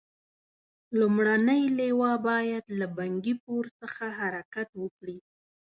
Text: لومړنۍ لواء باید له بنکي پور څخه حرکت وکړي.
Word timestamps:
لومړنۍ 0.99 1.63
لواء 1.79 2.17
باید 2.27 2.65
له 2.79 2.85
بنکي 2.97 3.33
پور 3.43 3.65
څخه 3.79 4.05
حرکت 4.19 4.69
وکړي. 4.81 5.17